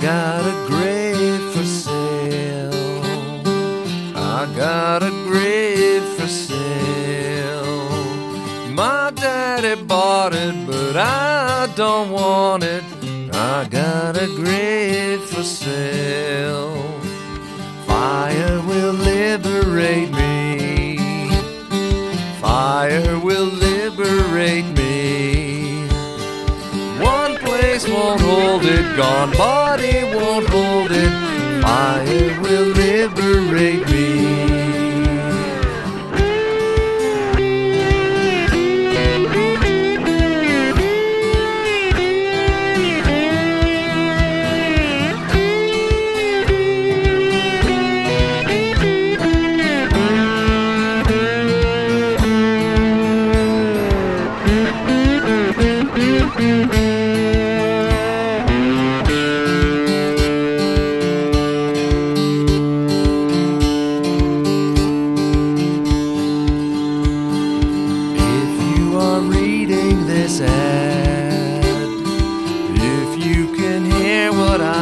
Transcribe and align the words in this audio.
got 0.00 0.44
a 0.44 0.66
grave 0.66 1.40
for 1.52 1.64
sale. 1.64 3.02
I 4.14 4.46
got 4.56 5.02
a 5.02 5.10
grave 5.10 6.04
for 6.16 6.26
sale. 6.26 7.88
My 8.70 9.10
daddy 9.14 9.80
bought 9.82 10.34
it, 10.34 10.66
but 10.66 10.96
I 10.96 11.68
don't 11.76 12.10
want 12.10 12.62
it. 12.64 12.84
I 13.32 13.66
got 13.70 14.16
a 14.16 14.26
grave 14.26 15.22
for 15.22 15.42
sale. 15.42 16.82
Fire 17.86 18.60
will 18.68 18.92
liberate 18.92 20.10
me. 20.12 20.98
Fire 22.40 23.18
will 23.18 23.46
liberate 23.46 24.66
me. 24.76 24.85
Won't 27.88 28.20
hold 28.20 28.64
it, 28.64 28.96
gone 28.96 29.30
body 29.36 30.02
won't 30.14 30.48
hold 30.48 30.90
it. 30.90 31.62
Fire 31.62 32.40
will 32.42 32.66
liberate 32.66 33.88
me. 33.88 33.95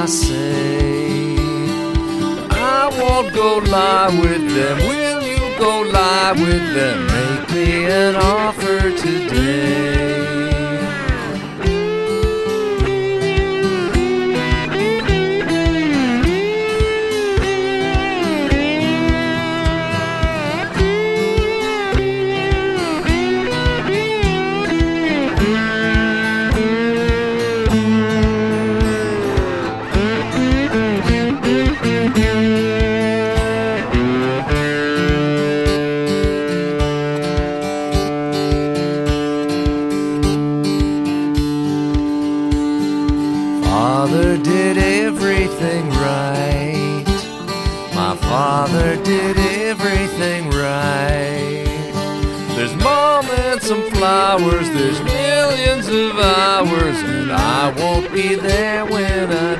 I 0.04 0.06
say, 0.06 1.34
I 2.50 2.90
won't 3.00 3.34
go 3.34 3.56
live 3.56 4.18
with 4.20 4.54
them. 4.54 4.76
Will 4.86 5.22
you 5.22 5.58
go 5.58 5.80
live 5.80 6.38
with 6.38 6.74
them? 6.74 7.06
Make 7.06 7.50
me 7.54 7.86
an 7.86 8.14
offer 8.16 8.90
today. 8.98 9.43
Father 43.74 44.38
did 44.38 44.78
everything 44.78 45.90
right. 45.90 47.04
My 47.92 48.16
father 48.16 48.94
did 49.02 49.36
everything 49.36 50.48
right. 50.50 51.64
There's 52.54 52.76
moments 52.76 53.70
and 53.70 53.82
flowers, 53.96 54.70
there's 54.70 55.02
millions 55.02 55.88
of 55.88 56.16
hours, 56.20 56.98
and 57.02 57.32
I 57.32 57.74
won't 57.76 58.12
be 58.12 58.36
there 58.36 58.86
when 58.86 59.32
I 59.32 59.53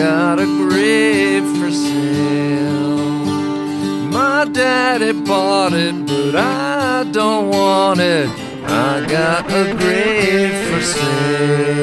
got 0.00 0.38
a 0.38 0.46
grave 0.46 1.44
for 1.58 1.70
sale. 1.70 2.96
My 4.16 4.46
daddy 4.50 5.12
bought 5.12 5.74
it, 5.74 5.94
but 6.06 6.34
I 6.36 7.04
don't 7.12 7.50
want 7.50 8.00
it. 8.00 8.30
I 8.64 9.04
got 9.06 9.44
a 9.52 9.74
grave 9.76 10.54
for 10.68 10.80
sale. 10.80 11.79